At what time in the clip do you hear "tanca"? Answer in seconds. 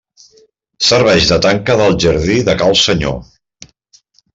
1.47-1.77